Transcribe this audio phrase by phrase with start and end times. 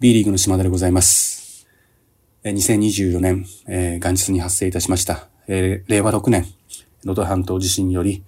[0.00, 1.66] B リーグの島田でございます。
[2.44, 6.44] 2024年、えー元日に発生いたしました、えー令和6年、
[7.02, 8.22] 能登半島地震により、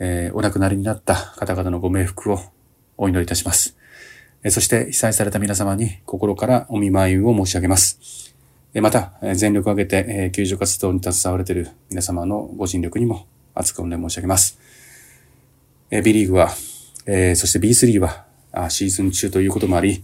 [0.00, 2.40] えーお亡くなりになった方々のご冥福を
[2.98, 3.76] お祈りいたします。
[4.42, 8.34] えーそして被災された皆様に心からお見舞いを申し上げます。
[8.74, 14.58] えーまた、えー全力を挙げて、えー救助活動に携われている皆様のご尽力にも厚く御礼申し上げます。
[15.92, 16.50] えー B リーグは、
[17.06, 20.02] えーそして B3 はあシーズン中ということもあり、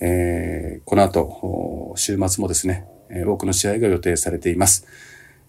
[0.00, 2.86] えーこの後、週末もですね、
[3.26, 4.86] 多くの試合が予定されています。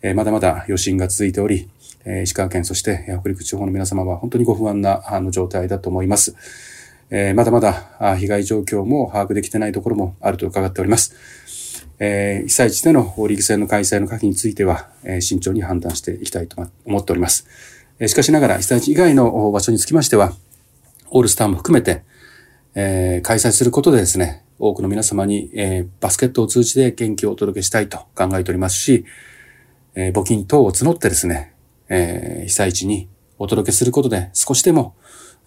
[0.02, 1.70] えーまだまだ余震が続いており、
[2.06, 6.36] えー石川県そして北陸地方の皆様は本当にご不安なあの状態だと思います。
[7.10, 11.16] えーまだまだ被害状況も把握できてないところもあると伺っております。
[12.00, 17.48] え被災地でのリーグ戦の開催の可否については、え慎重に判断していきたいと思っております。
[18.00, 20.34] えしかしながら被災地以外の場所につきましては、
[21.10, 22.04] オールスターも含めて、
[22.80, 29.04] えー開催することでですね、多くの皆様に、えーバスケットを通じて元気をお届けしたいと考えておりますし、
[29.96, 31.56] えー募金等を募ってですね、
[31.90, 34.96] え被災地にお届けすることで少しでも、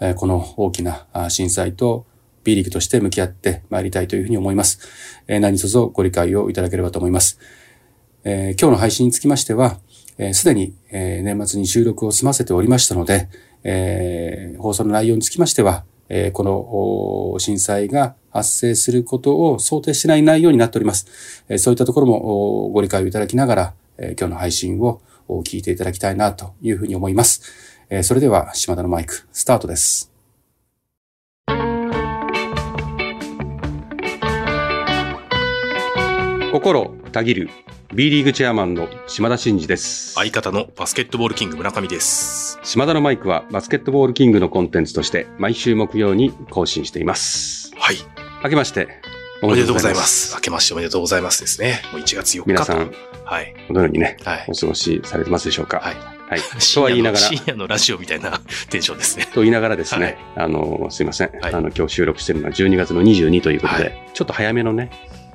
[0.00, 2.04] えこの大きな震災と
[2.42, 4.80] B リーグとして向き合ってまいりたいというふうに思います。
[5.28, 7.38] え何卒ご理解をいただければと思います。
[8.24, 9.78] え今日の配信につきましては、
[10.18, 13.28] えすでに、え年末に収録を済ませておりましたので、
[13.62, 16.42] え放送の内容につきましては、えこ
[17.32, 21.44] の震災が発生することを想定しない内容になっております。
[21.48, 27.42] えそういったところもご理解をいただきながら、え今日の配信を聞いていただきたいなというふうに思います。
[27.88, 30.10] えそれでは、島田のマイク、スタートです。
[36.52, 37.48] 心たぎる
[37.92, 40.12] B リーグチェアマンの島田真二です。
[40.12, 42.60] 相方のバスケットボールキング村上です。
[42.62, 47.72] 島田のマイクはバスケットボールキングのコンテンツとして毎週木曜に更新しています。
[47.76, 47.96] はい。
[48.44, 48.86] 明けまして
[49.42, 50.02] おおめでとうございま。
[50.02, 50.32] す。
[50.36, 51.82] 明けましておめでとうございますですね。
[51.90, 52.46] もう1月4日と。
[52.46, 52.92] 皆さん、
[53.24, 53.56] はい。
[53.66, 54.52] どのようにね、はいお。
[54.52, 55.80] 過ごしされてますでしょうか。
[55.80, 55.94] はい。
[55.96, 56.40] はい。
[56.72, 58.40] とは言いながら、深夜のラジオみたいな
[58.70, 59.26] テンションですね。
[59.34, 60.04] と言いながらですね、
[60.36, 64.90] はいあの、すいません、はいあの、今日収録してるのは12月の22ということで、はちょっと早めのね、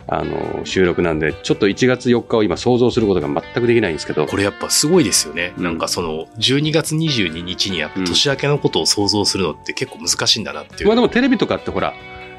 [0.08, 5.54] あの、収録なんで、ちょっと1月4日を今想像することが全くできないんですけど、これやっぱすごいですよね。
[5.58, 10.88] うんなんかその、12月22日にやっぱ年明けのことを想像するのって結構難しいんだなっていう。
[10.88, 11.94] まあでもテレビとかってほら、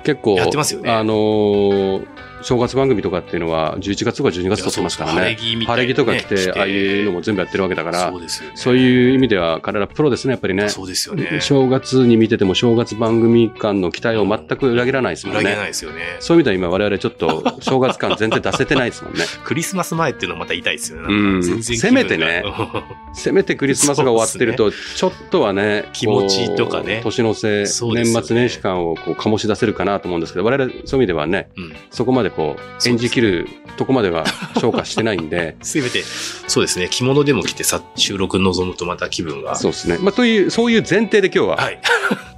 [0.05, 2.07] 結構、やってますよねあのー
[2.47, 5.19] 正月番組とかっていうのは11月とか12月撮ってますからね。
[5.19, 8.13] 晴れ着みたいなね晴れ着とか着て、ああいうのも全部やってるわけだから
[8.55, 10.69] そう、いう意味では彼らプロですね、やっぱりね。
[10.69, 11.41] そうですよね。
[11.41, 15.41] 正月に見てても正月番組間の期待を全く裏切らないですもんね。
[15.41, 16.03] 裏切らないですよね。
[16.21, 19.25] そういう意味では今我々ちょっと 正月感全然出せてないですもんね。
[19.43, 21.07] クリスマス前っていうのはまた痛いですよね。
[21.09, 22.45] うんせめてね
[23.13, 34.25] せめてクリスマスが終わってると、ちょっとはね、気持ちとかね年の瀬、年末年始感をこう醸し出せるかなと思うんですけど、我々そういう意味ではね、うんそこまでこう、演じきるとこまでは
[34.55, 39.57] 消化してないんで、 せめて、そうですね、着物でも着てさ、収録に臨むとまた気分が。
[39.57, 39.99] そうですね。
[40.01, 41.81] まあ、という、そういう前提で今日は、はい。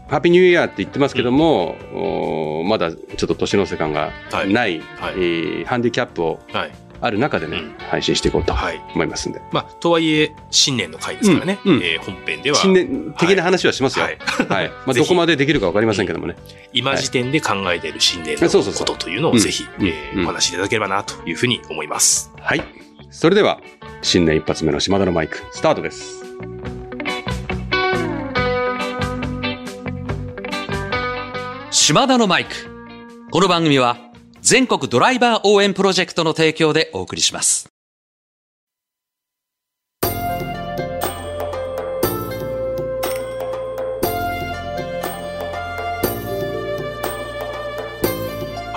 [0.08, 6.70] ハッピーニューイヤーって言ってますけども、おまだちょっと年の瀬感がはいない、はいえーハンディキャップをはい。
[7.00, 8.80] ある中でね、うん配信していこうとはい。
[8.94, 9.40] 思いますんで。
[9.52, 11.58] まあ、とはいえ、新年の回ですからね。
[11.64, 14.04] うんうんえー本編では、新年的な話はしますよ。
[14.04, 14.10] は
[14.54, 14.68] はいい。
[14.68, 16.36] まあ、どこまでできるかわかりませんけどもね。
[16.72, 22.32] 今時点で考えている新年のそうそうそうことというのをぜひ、うんえーうんお話しいただければなというふうに思います。
[22.40, 22.62] はい。
[23.10, 23.60] それでは、
[24.02, 26.18] 新年一発目の島田のマイク、スタートです。
[31.70, 32.50] 島田のマイク。
[33.30, 33.96] この番組は
[34.40, 37.77] 全国ドライバー応援プロジェクトの提供でお送りします。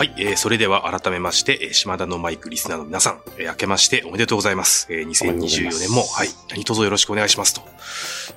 [0.01, 4.88] はい、えーそれでは改めまして、えー島田のマイクリスナーの皆さん、えー明けましておめでとうございます。
[4.89, 5.78] えーおめでとうございます。
[5.78, 7.53] 2024年も、はい、何卒よろしくお願いします。
[7.53, 7.62] と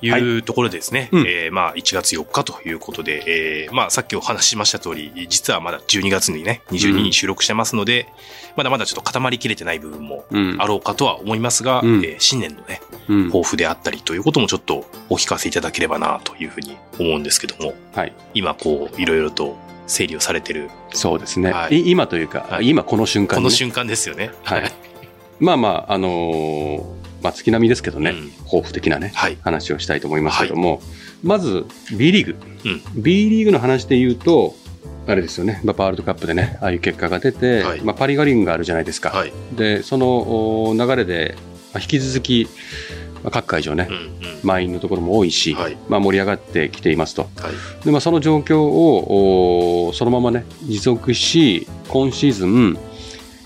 [0.05, 1.25] いうところでですね、うん。
[1.27, 8.09] えーまあ1月4日ということで、えーまあさっきお話ししました通り、実はまだ12月にね、22に収録してますので、
[8.55, 10.57] まだまだちょっと固まりきれてない部分もうん。
[10.59, 12.05] あろうかとは思いますが、うん。
[12.05, 12.79] えー新年のね、
[13.09, 13.25] うん。
[13.29, 18.13] 抱負であったりということもちょっとお聞かせいただければなというふうに思うんですけども、はい。
[18.35, 21.51] 今こう、いろいろと整理をされてる、そうですね。
[21.51, 24.31] はいい今というか、はい今この瞬間にね、この瞬間ですよね。
[24.43, 24.71] はい。
[25.39, 26.83] まあまあ、あのー
[27.21, 29.37] まあ、月並みですけどね、うん抱負的なね、はい。
[29.41, 30.81] 話をしたいと思いますけども、
[31.23, 31.65] まず、
[31.97, 32.35] B リーグ。
[32.65, 34.55] うん B リーグの話で言うと、
[35.07, 39.09] あれですよね、まあ、ワールドカップでね、ああいう結果が出て、はいまあ、パリ五輪があるじゃないですか。
[39.09, 39.33] はい。
[39.55, 40.07] で、その
[40.69, 41.35] お流れで、
[41.73, 42.47] まあ引き続き、
[43.25, 43.99] まあ各会場ね、うんう
[44.31, 47.23] ん満員のところも多いし、はいまあ、盛り上がってきていますと。
[47.23, 47.83] はい。
[47.83, 52.77] で、まあ、その状況をおそのままね、持続し、今シーズン、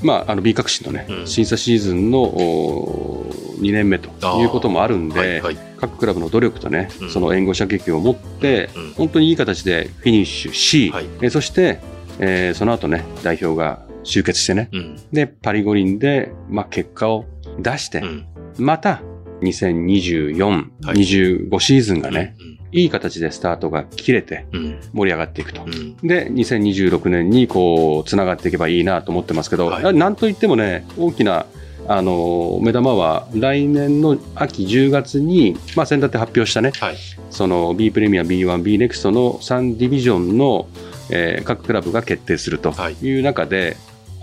[0.03, 3.25] まあ、あの B 革新のね、うん審査シーズンのお
[3.61, 4.09] 2年目と
[4.41, 5.57] いうこともあるんで、はいはい。
[5.79, 11.79] 各クラブの努力とね、うんその援護射撃を持って、うん本当にいい形でフィニッシュし、はいえーそして、
[12.19, 14.99] えーその後ね、代表が集結してね、うん。
[15.13, 17.25] で、パリ五輪で、まあ、結果を
[17.59, 18.25] 出して、うん。
[18.57, 19.01] また、
[19.41, 20.45] 2024、
[20.85, 22.59] はい25シーズンがね、うん。
[22.71, 24.79] いい形でスタートが切れてうん。
[24.93, 25.63] 盛り上がっていくと。
[25.63, 25.97] うん。
[25.97, 31.45] で、2026年にこう、つながっていけばいいなと思ってますけど、はいなんといってもね、大きな、
[31.87, 36.95] あの、目玉は、来年の秋10月に、まあ、先だって発表したね、はい。
[37.31, 40.67] その B プレミア、B1、B ネクストの3ディビジョンの、
[41.09, 43.77] えー各クラブが決定するとはいいう中で、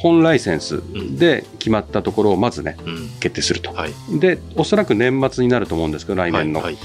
[0.07, 0.83] 本ライセンス
[1.19, 3.09] で決まったところをまずね、うん。
[3.21, 3.73] 決定すると。
[3.73, 3.93] はい。
[4.19, 6.61] で、おそらく年末になると思うんですけど、来年の。
[6.61, 6.79] はい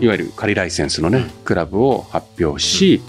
[0.00, 3.00] い、わゆる仮ライセンスのね、うんクラブを発表し、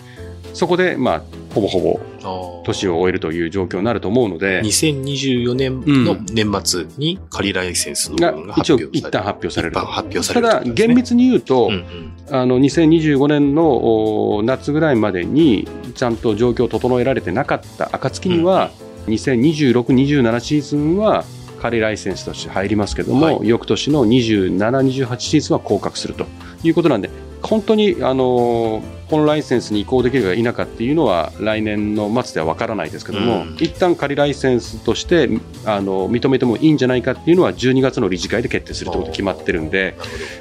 [0.54, 1.24] そこで、まあ、
[1.54, 2.66] ほぼほぼはい。
[2.66, 9.08] 年を終えるという状況になると思うので、2024年の年末に仮ライセンスの部が分が発一応表される。
[9.08, 12.14] 一旦発表される発表されるただ、厳密に言うと、うんうん。
[12.32, 18.72] あの2025年のお夏ぐらいまでにちゃんと状況を整えられてなかった暁には、
[19.08, 21.24] 2026、27シーズンは
[21.62, 26.26] 仮ライセンスとして入りますけども、は翌年の27、28シーズンは降格すると。
[26.64, 27.10] いうことなんで、
[27.44, 33.56] 本当にあの本ライセンスに移行できるか否かっていうのは来年の末では分からないですけども、うん。
[33.60, 35.30] 一旦仮ライセンスとして
[35.66, 39.96] あの認めてもいいんじゃないかっていうのは12月の理事会で決定するということが決まってるんで、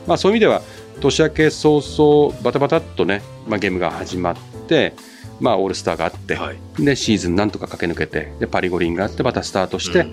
[0.06, 0.62] まあ、そういう意味では
[1.00, 4.36] 年明け早々バタバタっとね、まあ、ゲームが始まっ
[4.68, 4.94] て、
[5.40, 6.42] まあ、オールスターがあって、ど。
[6.42, 6.56] はい。
[6.78, 10.06] でシーズンなんとか駆け抜けてでパリ五輪があってまたスタートして、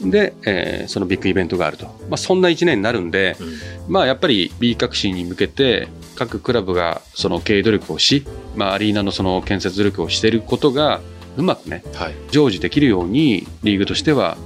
[0.00, 3.54] で、えーそのビッグイベントがあると、まあ、そんな1年になるんで、うんうん
[3.88, 11.00] まあ、やっぱり B 革新に向けて各クラブがその経営努力をし、まあ、アリーナのその建設努力をしていることが
[11.36, 12.14] うまくねはい。
[12.30, 14.36] 常時できるようにリーグとしては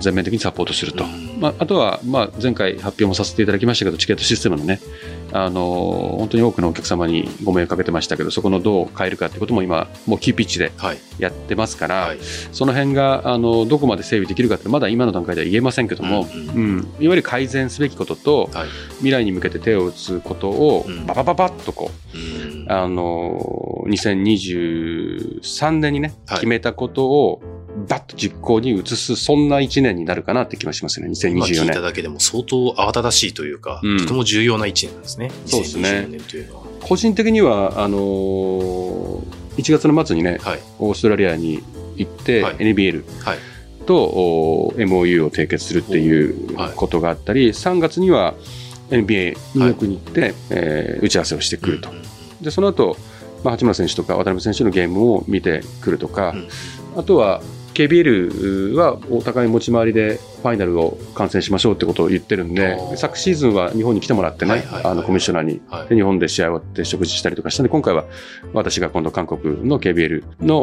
[0.00, 4.80] 全面的にサポートすると、うんまあ、あとは、まあ、前回発表もさせていただきましたけどチケットシステムのね
[5.32, 10.98] あの本当に多くのお客様にご迷惑かけてましたけどそこのどう変えるかってことも今もう急ピッチではい。
[11.18, 12.18] やってますから、はい。
[12.52, 18.68] その辺があのどこまで整備できるかってまだ今の段階では言えませんけども、うんうんいわゆる改善すべきこととはい。
[18.98, 27.40] 未来に向けて手を打つことをうんババババッとこう、うんあの2023年にね、はい決めたことを
[27.88, 31.08] バッと実行に移すそんな1年になるかなって気がしますね。
[31.08, 31.82] 2024今聞いた年。
[31.82, 33.98] だけでも相当慌ただしいというか、うん。
[33.98, 35.30] とても重要な一年なんですね。
[35.46, 35.88] そうですね。
[35.88, 36.62] 2024年というのは。
[36.82, 40.60] 個人的にはあのー1月の末にねはい。
[40.78, 41.62] オーストラリアに
[41.96, 42.56] 行って、はい。
[42.56, 43.38] NBL はい。
[43.86, 46.72] とお MOU を締結するっていうはい。
[46.74, 48.34] ことがあったり、3月には
[48.90, 51.90] NBA ニューヨークに行って、えー打ち合わせをしてくると、
[52.40, 52.96] でその後、
[53.44, 56.48] まあ八村選手とか渡辺選手のゲームを見てくるとか、うん。
[56.98, 57.40] あとは
[57.76, 65.88] KBL はお互い持ち回りでファイナルを観戦しましょうってことを言ってるんで昨シーズンは日本に来てもらってね、あのコミッショナーにはい。
[65.88, 68.06] で日本で試合終わって食事したりとかしたんで今回は
[68.54, 70.58] 私が今度韓国の KBL の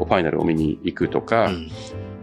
[0.00, 1.70] おファイナルを見に行くとか、うん。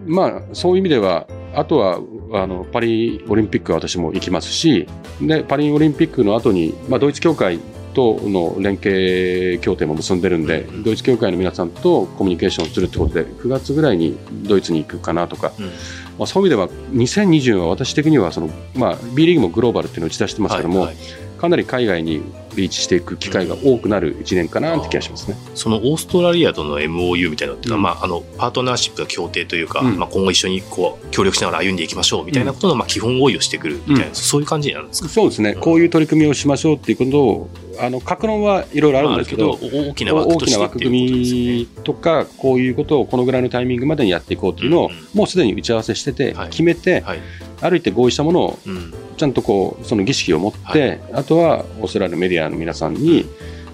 [0.06, 2.00] まあ、そういう意味では、あとは
[2.34, 4.88] あのパリオリンピックは私も行きますし、
[5.22, 7.60] でパリオリンピックの後に、まあ、ドイツ協会
[7.96, 15.66] との連携協定も結んでるんで、うんドイツ協会の皆さんとコミュニケーションをするってことで、9月ぐらいにドイツに行くかなとか、うん。
[15.66, 15.72] ま
[16.20, 22.24] あ、そういう意味では、2020は私的にはその、まあ、B リーグもグローバルっていうのを打ち出してますけども、はいはいかなり海外に
[22.56, 25.38] リーチしていく機会が多くなる1年かなって気がしますね。
[25.54, 27.98] そのオーストラリアとの MOU みたいなのっていうのは、うん。
[27.98, 30.00] まあ、あのパートナーシップが協定というか、うん。
[30.00, 34.16] まあ、今後一緒にこう協力しながら歩んでいきましょうみたいなことの、まあ、基本合意をしてくるみたいな、うん。
[34.16, 35.10] そういう感じなんですか？
[35.10, 37.50] そうですね、こういう取り組みをしましょうっていうことを、
[37.80, 40.06] あの格論はいろいろあるんですけど、まあけど大き
[40.52, 45.08] な枠組みとか、こういうことをこのぐらいのタイミングまでにやっていこうというのを、うんうん。
[45.14, 46.50] もうすでに打ち合わせしてて、はい。
[46.50, 47.20] 決めて、はい
[47.70, 48.94] 歩いて合意したものをうん。
[49.18, 51.02] ちゃんとこうその儀式を持って、はい。
[51.14, 53.26] あとはオーストラリアのメディアの皆さんに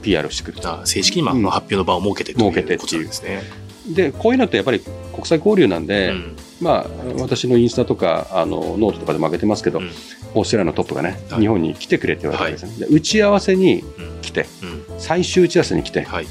[0.02, 0.70] PR をしてくると。
[0.70, 1.44] あ正式にまあうん。
[1.44, 3.42] 発表の場を設けてということですね。
[3.88, 4.80] で、こういうのってやっぱり
[5.14, 6.36] 国際交流なんで、うん。
[6.62, 6.86] まあ、
[7.20, 9.90] 私のインスタとかあのノートとかでも上げてますけど、うん。
[10.36, 11.42] オーストラリアのトップがね、はい。
[11.42, 14.22] 日本に来てくれって言われたわけですね、で打ち合わせにうん。
[14.22, 15.00] 来て、うん。
[15.00, 16.28] 最終打ち合わせに来て、はい、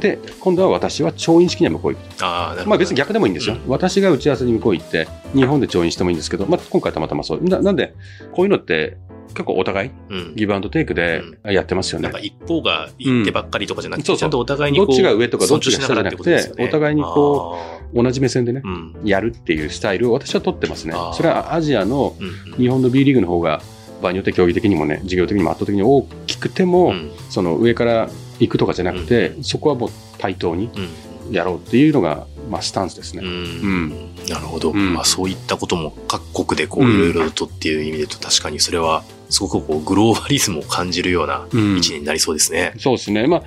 [0.00, 2.04] で今度は私は調印式には向こう行く。
[2.22, 3.54] あーなるまあ別に逆でもいいんですよ。
[3.54, 3.60] うん。
[3.68, 7.42] 私が打ち合わせに向こう行って、日本で調印してもいいんですけど、まあ今回たまたまそう。
[7.42, 7.94] ななんで、
[8.32, 8.96] こういうのって
[9.28, 10.32] 結構お互いうん。
[10.36, 12.04] ギブアンドテイクでやってますよね。
[12.04, 12.18] なんか。
[12.18, 14.06] 一方が言ってばっかりとかじゃなくて、うん。
[14.06, 14.20] そうそう。
[14.20, 16.52] ちゃんとお互いにどっちが上とかどっちが下じゃなくてね。
[16.58, 17.56] お互いにこ
[17.94, 18.62] 同じ目線でね
[19.04, 20.94] やるっていうスタイルを私は取ってますね。
[21.14, 22.58] それはアジアのうんうん。
[22.58, 23.62] 日本の B リーグの方が
[24.02, 27.10] 場合によって競技的にもね、事業的にも圧倒的に大きくても、うん。
[27.28, 28.08] その上から
[28.40, 33.22] 行くとかじゃなくて、そこはもう対等にうんやろうっていうのが、まあ、スタンスですね。
[33.22, 34.70] うんうんなるほど。
[34.70, 42.72] うんまあそういったことも各国でこううんいろいろとっていう意味でと確かにそれはすごくこうグローバリズムを感じるようなうん一年になりそうですね。
[42.78, 43.26] そうですね。
[43.26, 43.42] まあ、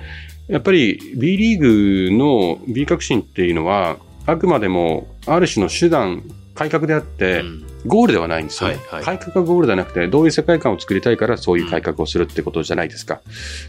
[0.48, 6.22] やっぱり B リーグの B 革新っていうのは、あくまでもある種の手段、
[6.54, 7.66] 改革であって、うん。
[7.86, 9.18] ゴールではないんですよね、はいはい。
[9.18, 13.20] 改革がゴールではなくて、どういう世界観を作りたいからそういう改革をするってことじゃないですか。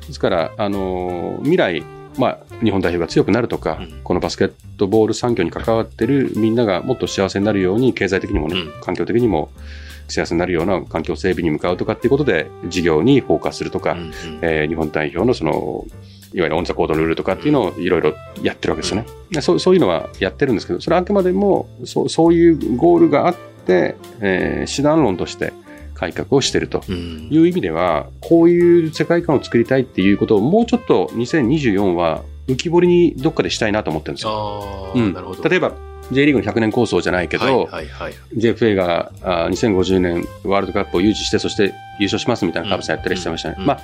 [0.07, 1.83] ですから、あのー未来、
[2.17, 4.01] まあ、日本代表が強くなるとか、うん。
[4.03, 8.81] このバスケットボール産業に関わってるみんながもっと幸せになるように、経済的にもね、うん。
[8.81, 9.49] 環境的にも
[10.07, 14.11] 幸せになるような環境整備に向かうとかっていうことで、事業にフォーカスするとか、うんうん。
[14.41, 15.85] えー日本代表のその、
[16.33, 19.07] いわゆるオンザコードのルールとかっていうのをいろいろやってるわけですよね。
[19.31, 25.53] でそうそういうのはやってるんですけど、それはあくまでもそうそういうゴールがあって、えー手段論として
[25.93, 34.91] 改革をしてるとうんいう意味では、こういう世界観を作りたいっていうことをもうちょっと2024は浮き彫りにどっかでしたいなと思ってるんですよ。
[34.93, 35.13] うん。
[35.43, 35.73] 例えば
[36.11, 38.13] J リーグの100年構想じゃないけど、はいはいはい。
[38.37, 43.55] JFA があー2050年ワールドカップを誘致して、そして優勝しますみたいなカーブさんやったりしてましたね。
[43.57, 43.79] うんまあ、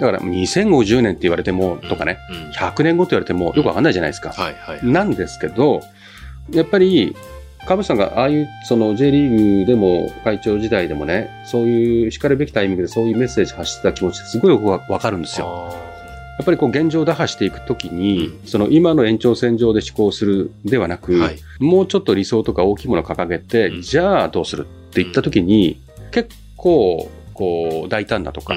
[0.00, 2.36] だから2050年って言われても、とかね、うん。
[2.36, 4.30] うん100年後って言われてもよくわかんないじゃないですか。
[4.30, 4.80] はいはい。
[4.82, 5.82] なんですけど、
[6.50, 7.14] やっぱり、
[7.66, 15.74] カブさんがああいうその J リーグでも会長時代でもね、そういう叱るべきタイミングでそういうメッセージ発してた気持ちってすごいよくわわかるんですよ。
[16.38, 21.38] あやっぱりこう現状打破していくときに、うその今の延長線上で思考するではなく、ーはい。
[21.60, 23.82] もうちょっと理想とか大きいものを掲げて、うん。
[23.82, 28.56] じゃあどうするって言ったときに、結構、こう、大胆なとか、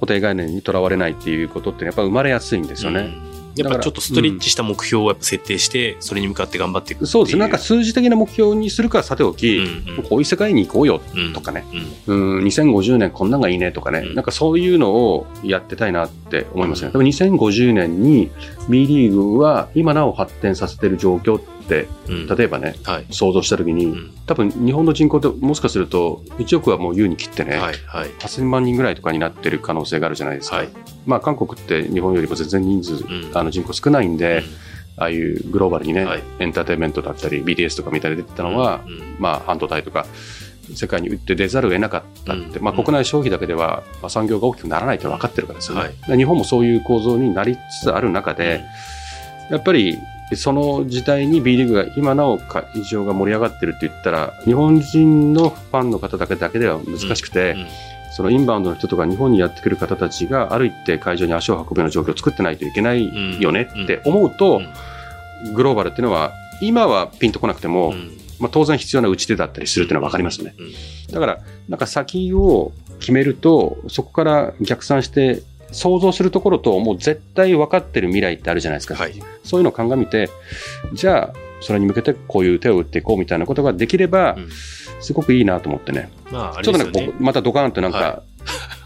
[0.00, 3.31] 固定概念にとらわれないっていうことってやっぱ生まれやすいんですよね。
[3.56, 7.06] うんやっぱちょっとストレッチした目標をやっぱ設定して、それに向かって頑張っていく。
[7.06, 7.36] そうです。
[7.36, 7.40] ね。
[7.40, 10.02] なんか数字的な目標にするかはさておき、うんうん。
[10.04, 11.64] こういう世界に行こうようんとかね、
[12.06, 12.38] うん。
[12.38, 14.14] うん、2050年こんなんがいいねとかね、うん。
[14.14, 16.86] なんかそういうのをやってたいなって思いますね。
[16.86, 16.92] うん。
[16.92, 18.30] 多分2050年に
[18.68, 21.38] B リーグは今なお発展させてる状況
[22.08, 22.26] うん。
[22.26, 23.06] 例えばね、はい。
[23.10, 24.14] 想像したときに、うん。
[24.26, 28.08] 多分日本の人口ってもしかすると1億はもう優に切ってね、はいはい。
[28.18, 30.56] 8000万人ぐらいとかになってる可能性があるじゃないですか。
[30.56, 30.68] はい。
[31.06, 33.30] まあ韓国って日本よりも全然人数、ん。
[33.34, 34.44] あの人口少ないんで、うん。
[34.98, 36.22] ああいうグローバルにね、はい。
[36.38, 39.16] エンターテインメントだったり BTS とかみたいに出てたのは、うん。
[39.18, 40.06] まあ半導体とか
[40.74, 45.94] 世界に売って出ざるを得なかったって、まあ国内消費だけでは、まあ、産業が大きくならないって分かってるからですよね、はい。
[46.08, 48.62] で日本もそういう構造になりつつある中で、
[49.50, 49.98] やっぱり
[50.36, 57.66] その時代に B リーグが今なお会場が盛り上がってるって言ったら日本人のファンの方だけだけでは難しくて、うん
[58.14, 64.60] そのインバウンドの人とか日本にやってくる方たちがある一定会場に足を運ぶような状況を作ってないといけないよねって思うと、
[65.54, 68.18] グローバルっていうのは今はピンとこなくても、うん。
[68.38, 70.54] まあ、当然必要な打ち手だったりするっていうのは分かりますよね。
[70.58, 71.14] うん。
[71.14, 78.94] だから、なんか先を決めると、そこから逆算して、想像するところと、もう絶対分かってる未来ってあるじゃないですか。
[78.94, 79.14] はい。
[79.44, 80.30] そういうのを鑑みて、
[80.92, 84.48] じゃあ、それに向けてこういう手を打っていこうみたいなことができれば、うん
[85.02, 86.10] すごくいいなと思ってね。
[86.30, 87.06] まあ、あちょっとね。
[87.08, 88.22] 僕またドカーンとなんはか、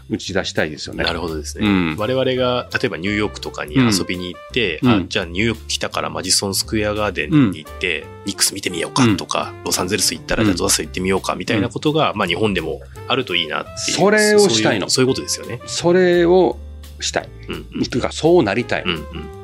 [0.09, 1.03] 打ち出したいですよね。
[1.03, 1.67] なるほどですね。
[1.67, 13.97] うん我々が、例えばニューヨークとかに遊びに行って、うんあじゃあニューヨーク来たからマジソンスクエアガーデンに行って、ニックス見てみようかとか、ロサンゼルス行ったらうんじゃあドアス行ってみようかみたいなことが、まあ日本でもあるといいなっていう。
[13.97, 15.59] それをしたいのそういうことですよね。
[15.67, 16.57] それを
[16.99, 17.29] したい。
[17.49, 17.83] うんうん。
[17.85, 18.85] というか、そうなりたい。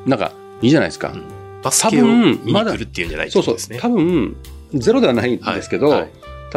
[0.06, 0.32] なんか、
[0.62, 1.12] いいじゃないですか。
[1.12, 1.22] うん
[1.64, 3.78] バスケを見に来るっていうんじゃないってそうそうことですね。。
[3.78, 4.36] 多分、
[4.74, 6.10] ゼロではないんですけど、はいはい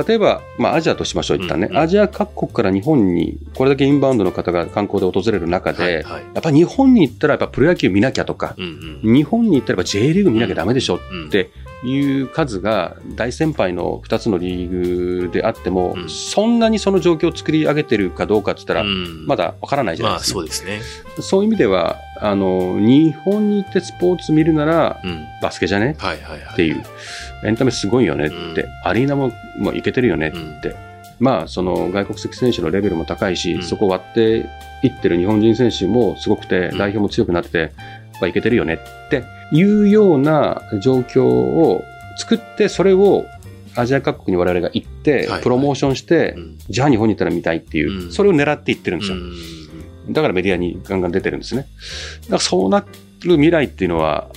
[0.06, 9.14] 例えば、まあ、アジアとしましょう、一旦ね、うんうんアジア各国から日本に、これだけインバウンドの方が観光で訪れる中で、はいはいやっぱ日本に行ったら、やっぱプロ野球見なきゃとか、うんうん。
[9.14, 11.50] 日本に行ったらやっぱ J リーグ見なきゃダメでしょうんって
[11.84, 20.40] いう数が、大先輩の2つのリーグであっても、うんそんなにその状況を作り上げてるかどうかって言ったら、うんまだわからないじゃないまあですか。
[20.40, 20.82] そうですね。
[21.22, 25.26] そういう意味では、あの、日本に行ってスポーツ見るなら、うん。
[25.42, 25.96] バスケじゃね？
[26.00, 26.54] はいはいはい。
[26.54, 26.84] っていう、
[27.44, 28.70] エンタメすごいよねって、うん。
[28.86, 30.76] アリーナももういけてるよねって、
[31.20, 33.64] まあ、その外国籍選手のレベルも高いし、うん。
[33.64, 34.46] そこを割って
[34.84, 36.78] いってる日本人選手もすごくて、うん。
[36.78, 37.72] 代表も強くなってて、
[38.20, 41.84] まあ、いけてるよねっていうような状況を
[42.18, 43.26] 作って、それを
[43.76, 46.58] アジア各国に我々が行ってはい、プロモーションして、うん。
[46.70, 48.12] じゃあ日本に行ったら見たいっていう、うん。
[48.12, 49.18] それを狙っていってるんですよ。
[49.18, 50.14] うん。
[50.14, 51.68] だからメディアにガンガン出てるんですね。
[52.24, 52.88] だからそうなる
[53.36, 54.30] 未来っていうのは、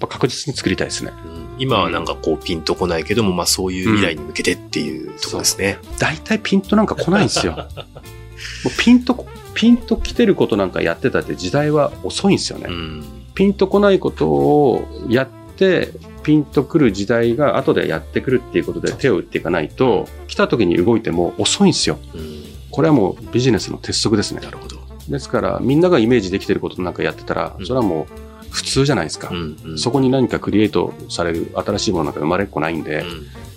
[0.00, 1.12] ぱ確実に作りたいですね。
[1.24, 5.78] うん今はなんかこうピンとこないけども、まあそういう未来に向けてっていうところですね。
[5.98, 7.52] 大体ピントなんか来ないんですよ。
[8.64, 12.66] もうピンと、ピンと来てることなんかやってたって時代は遅いんですよね。
[12.68, 13.04] うん
[13.34, 15.90] ピンと来ないことをやって、
[16.22, 21.98] ピンと来る時代が後でやってくるっていうことで手を打っていかないと、来た時に動いても遅いんですよ。
[22.14, 24.40] うんこれはもうビジネスの鉄則ですね。
[24.40, 24.76] なるほど。
[25.08, 29.28] ですから、みんながイメージできてることなんかやってたらう、んそれはもう普通じゃないですか。
[29.30, 33.04] うんうんそこに何かクリエイトされる新しいものなんか生まれっこないんで、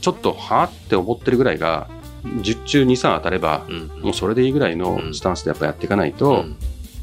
[0.01, 1.87] ちょっとはぁって思ってるぐらいが、
[2.23, 6.55] 10中2、3当たれば、うんうんもうそれでいいぐらいのうんスタンスでやっぱやっていかないと、うん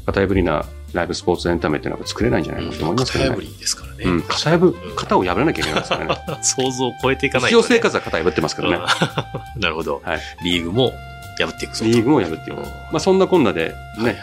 [0.05, 3.29] 型破りなライブスポーツエンタメっていうのが作れないんじゃないかと思いますけどね。
[3.29, 4.03] 型破りですからね。
[4.05, 6.15] うん、型破うん型を破らなきゃいけないですからね。
[6.41, 7.51] 想像を超えていかないね。
[7.51, 8.77] 常生活は型破ってますけどね。
[8.77, 8.81] うん
[9.61, 10.01] なるほど。
[10.03, 10.91] はいリーグも
[11.37, 11.83] 破っていく。
[11.83, 12.59] リーグも破っていく。
[12.59, 14.17] まあそんなこんなで、ね、はいはい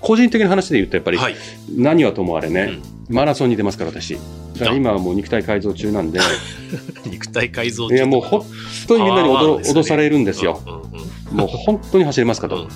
[0.00, 1.32] 個人的な話で言うとやっぱり、はい。
[1.32, 1.42] はい。
[1.76, 4.14] 何はともあれね、マラソンに出ますから私。
[4.14, 4.20] だ
[4.66, 6.20] から今はもう肉体改造中なんで、
[7.06, 8.44] 肉体改造いやもう本
[8.88, 10.60] 当にみんなに脅脅されるんですよ。
[11.32, 12.68] もう本当に走れますかうんと。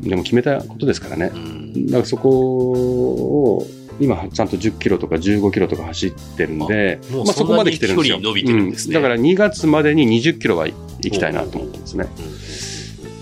[0.00, 1.32] でも決めたことですからね。
[1.34, 3.66] うんだからそこを、
[4.00, 8.16] 今ちゃんと10キロとか15キロとか走ってるんで、まあそこまで来てるんですよ。
[8.16, 10.74] そんなに距離伸びてるんですねうだから2月までに20キロは行
[11.10, 12.06] きたいなと思ってますね。
[12.18, 12.48] うん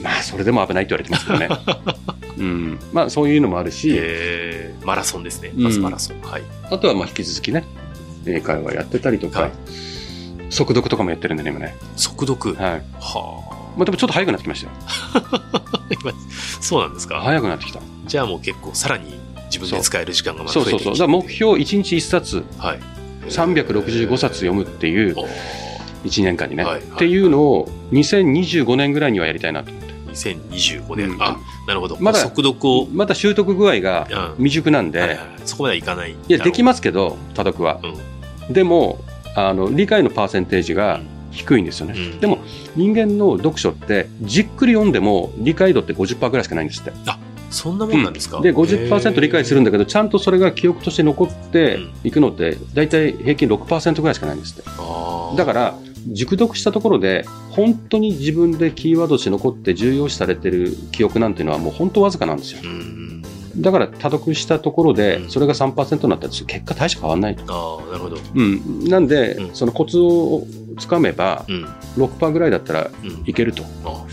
[0.02, 1.48] まあそれでも危ないって言われてますけどね。
[2.38, 2.78] うん。
[2.92, 5.52] まあそういうのもあるし、えーマラソンですね。
[5.56, 6.20] うんまずマラソン。
[6.20, 6.42] はい。
[6.70, 7.64] あとはまあ引き続きね、
[8.26, 9.52] 英会話やってたりとか、はい
[10.48, 11.74] 速読とかもやってるんでね、今ね。
[11.96, 12.54] 速読？
[12.54, 12.82] ははい。
[13.00, 13.72] あ。
[13.76, 14.72] まあでもちょっと速くなってきましたよ。
[15.90, 16.12] 今
[16.62, 17.20] そうなんですか？
[17.20, 17.80] 速くなってきた。
[18.06, 19.14] じゃあもう結構さらに
[19.46, 21.08] 自分で使える時間がまた増えてそうそうそう。
[21.08, 22.78] 目標1日1冊、はい。
[23.28, 25.28] 365冊読むっていうおー
[26.04, 29.72] 1年間にね、はいっていうのを2025年ぐらいにはやりたいなと。
[30.16, 31.10] 2025年。
[31.10, 31.96] うんあ、なるほど。
[32.00, 34.06] まだ速読を、また習得具合が
[34.38, 36.10] うん未熟なんで、はいはいそこまではいかない。
[36.10, 37.80] いや、できまますけど、多読は。
[38.48, 38.98] うでも、
[39.36, 41.94] あの、理解のパーセンテージがうん低いんですよね。
[41.96, 42.38] うんでも、
[42.74, 46.92] 人間の読書って、じっくり読んでも理解度って50%ぐらいしかないんですって。
[47.50, 54.70] そんなもんなんですか、で、50%理解するんだけど、ちゃんとそれが記憶として残っていくのって、大体平均6%ぐらいしかないんですって。
[55.36, 55.74] だから、
[56.12, 62.60] 熟読したところで、本当に自分でキーワードとして残って重要視されてる記憶なんていうのはもう本当わずかなんですよ。
[62.64, 63.22] うん。
[63.56, 67.44] だから、多読したところでう、んそれが3%になったら、結果大して変わらないと。
[67.48, 68.18] ああ、なるほど。
[68.34, 68.84] うん。
[68.88, 70.46] なんで、うんそのコツを
[70.78, 71.64] つかめば、うん。
[71.96, 73.22] 6%ぐらいだったらうん。
[73.26, 74.04] いけるとあ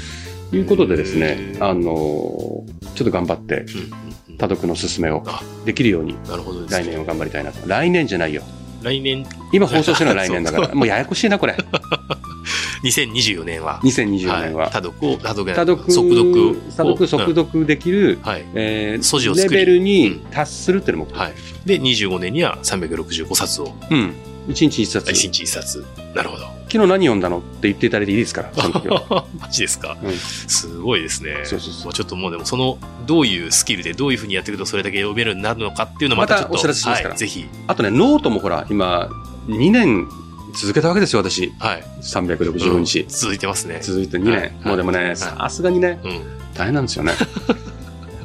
[0.53, 3.93] いうことでですへね、ーあのーちょっと頑張って、うんうんうん
[4.35, 6.83] 多読の進めをあできるように、なるほどですね。
[6.83, 7.69] 来年を頑張りたいなと。
[7.69, 8.41] 来年じゃないよ。
[8.83, 10.75] 来年、今放送してるのは来年だから。
[10.75, 11.55] もうややこしいな、これ。
[12.83, 13.79] 2024年は。
[13.83, 14.67] 2024年は。
[14.67, 16.53] い、多読を、多読多読、速読を。
[16.53, 18.45] 多読、速うん読できる、はい。
[18.53, 21.33] えー素地をレベルにうん達するっていうのも、はい。
[21.65, 24.13] で、25年には365冊を、うん。
[24.47, 25.11] 1日1冊。
[25.11, 25.85] 1昨日1冊。
[26.13, 26.53] なるほど。
[26.69, 29.25] 日何読んだのって言っていただいていいですから、 その時は。
[29.39, 31.41] マジですか、うんすごいですね。
[31.43, 37.45] そうそうそうもちょっともうでもその、どういうスキルでどういうふうにやっていくとそれだけ読めるようになるのかっていうのをまたちょっと、またお知らせしますからはい、ぜひ。
[37.67, 39.09] あとね、ノートもほら、今、
[39.47, 40.07] 2年
[40.55, 41.51] 続けたわけですよ、私。
[41.59, 41.83] はい。
[42.01, 43.01] 365日。
[43.01, 43.79] うん続いてますね。
[43.81, 44.33] 続いて2年。
[44.33, 46.21] はいもうでもね、いさすがにね、うん。
[46.53, 47.13] 大変なんですよね。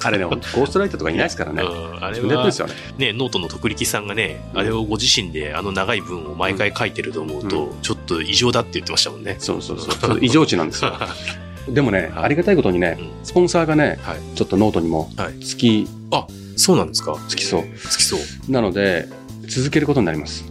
[0.04, 1.62] あれね、ゴーストライターとかいないですからね。
[1.62, 2.74] うん、あれはです、よね。
[2.98, 9.36] ね、ノートの徳力さんがね、あれをご自身であの長い文を毎回書いてると思うと、ちょっと異常だって言ってましたもんね。
[9.38, 10.18] そうそうそう。
[10.22, 10.96] 異常値なんですよ。
[11.68, 14.18] でもね、はいありがたいことにねうん、スポンサーがね、はい。
[14.36, 15.38] ちょっとノートにもはい。
[15.44, 15.86] 月、
[16.56, 17.16] そうなんですか？
[17.28, 17.64] つきそう。
[17.88, 18.20] つきそう。
[18.50, 19.06] なので、
[19.48, 20.44] 続けることになります。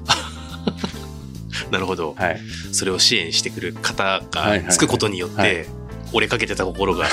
[1.72, 2.16] なるほど。
[2.18, 2.40] はい。
[2.72, 5.66] それを支援してくる方がつくことによって、はい
[6.14, 7.06] 折れかけてた心が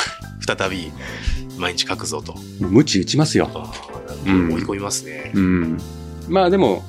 [0.44, 0.92] 再び
[1.58, 2.34] 毎日書くぞと。
[2.60, 3.50] 鞭打ちますよ。
[4.24, 5.32] 追い込みますね。
[5.34, 5.78] うん。
[6.28, 6.82] まあでも、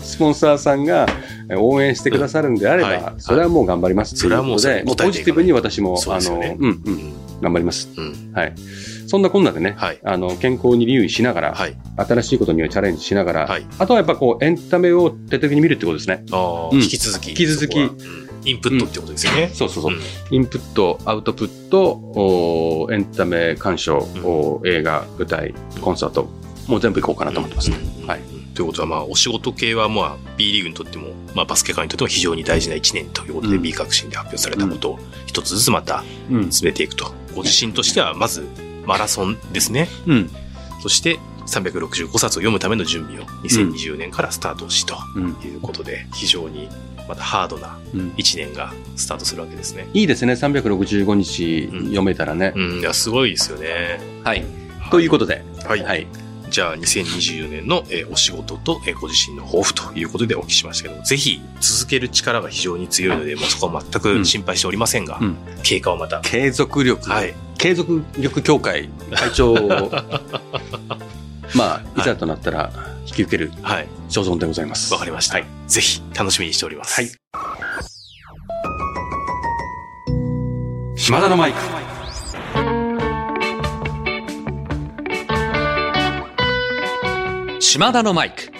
[0.00, 1.06] スポンサーさんが
[1.50, 7.12] え応援してくださるんであれば、うんはいそれはもう頑張りますっていうことそれはで、もうポジティブに私も、そうあの、うん、う、うんん。
[7.40, 7.88] 頑張ります。
[7.96, 8.32] うん。
[8.34, 8.54] はい。
[9.06, 10.00] そんなこんなでね、はい。
[10.04, 11.76] あの、健康に留意しながら、はい。
[11.96, 16.24] 新しいことにはチャレンジしながら、はいあとはやっぱこう、エンタメを徹底的に見るってことですね。
[16.72, 17.30] 引き続き。
[17.30, 17.78] 引き続き
[18.44, 19.50] インプットってことですよね。
[19.52, 19.94] そうそうそう。
[19.94, 26.28] うんインプット、アウトプット、おエンタメ鑑賞、お映画、舞台、コンサート、
[26.66, 27.78] もう全部行こうかなと思ってますね。
[28.00, 28.20] うんはい。
[28.54, 36.52] ということは、まあ、お仕事系は、まあ、B リーグにとっても、まあ、バスケ界にとっても非常に大事な1年ということで、うん B 革新で発表されたことを一つずつまたうん。
[36.52, 37.12] 進めていくと。
[37.34, 38.46] ご自身としては、まず、
[38.86, 39.88] マラソンですね。
[40.06, 40.30] うん。
[40.80, 45.28] そして、365冊を読むための準備を2020年からスタートしとうん。
[45.44, 46.68] いうことで、非常に
[47.08, 48.10] またハードなうん。
[48.16, 49.88] 1年がスタートするわけですね。
[49.92, 50.32] いいですね。
[50.32, 52.52] 365日うん読めたらね。
[52.54, 54.00] うん、いや、すごいですよね。
[54.22, 54.44] はい。
[54.90, 55.82] ということで、はい。
[55.82, 56.06] はい。
[56.50, 66.20] じゃあ、2024年の、えーお仕事と、えーご自身の抱負ということでお聞きしましたけども、ぜひ続ける力が非常に強いので、もうそこは全く心配しておりませんが、うん経過をまた。
[66.20, 67.34] 継続力、はい。
[67.58, 69.90] 継続力協会会長を、
[71.54, 72.70] まあ、いざとなったら
[73.06, 74.92] 引き受けるはい所存でございます。
[74.92, 77.00] わ、かりました、ぜひ楽しみにしております。
[77.00, 77.10] はい。
[80.96, 81.58] 島田のマイク。
[87.60, 88.52] 島田のマイク。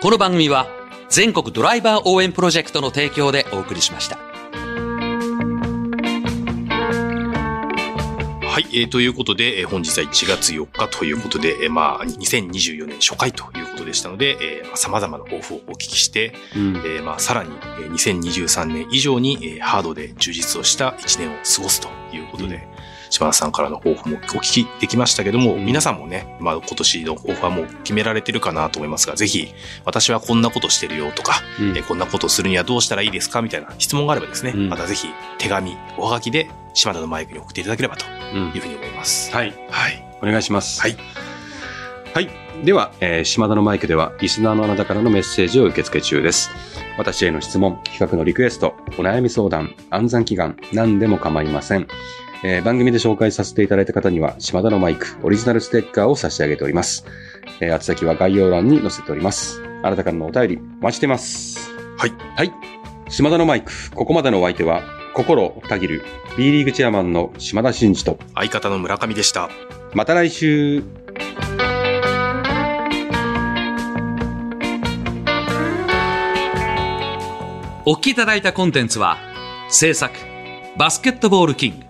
[0.00, 0.66] この番組は
[1.08, 4.27] 全国ドライバー応援プロジェクトの提供でお送りしました。
[8.58, 16.76] はい、えーということで、えー本日は1月4日ということで、えーまあ、2024年初回ということでしたので、えーまあ、様々な抱負をお聞きして、うん。
[16.78, 22.66] えーまあ、さらに、えー2023年以上に、えーハードで充実をした1年を過ごすということで、
[23.10, 29.48] 島田さんからの抱負もお聞きできましたけども、うん皆さんもね、まあ、今年の抱負はもう決められてるかなと思いますが、ぜひ、
[29.84, 39.32] 私はこんなことしてるよとか、うんえーこんなことをするにはどうしたらいいですかみたいな質問があればですね、うんまたぜひ、手紙、おはがきで、島田のマイクに送っていただければとうんいうふうに思います。
[39.34, 39.52] はい。
[39.70, 40.04] はい。
[40.22, 40.80] お願いします。
[40.80, 40.96] はい。
[42.14, 42.28] はい。
[42.64, 46.50] では、えー島田のマイクでは、リスナーのあなたからのメッセージを受け付け中です。
[46.98, 51.86] 私への質問、企画のリクエスト、お悩み相談、暗算祈願、何でも構いません。
[52.44, 57.04] えー番組で紹介させていただいた方には、島田のマイク、オリジナルステッカーを差し上げております。
[57.60, 59.62] えー、宛先は概要欄に載せております。
[59.82, 61.70] あなたからのお便り、お待ちしてます。
[61.96, 62.12] はい。
[62.36, 62.52] はい。
[63.08, 64.82] 島田のマイク、ここまでのお相手は、
[65.14, 66.04] 心たぎる、
[66.36, 69.48] B リーグチェアマンの島田真二と、相方の村上でした。
[69.94, 70.84] また来週
[77.90, 79.16] お聞きいただいたコンテンツは、
[79.70, 80.14] 制作、
[80.76, 81.87] バスケットボールキング、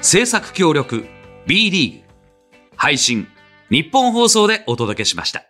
[0.00, 1.06] 制作協力、
[1.46, 2.04] B リーグ、
[2.76, 3.26] 配信、
[3.68, 5.47] 日本放送でお届けしました。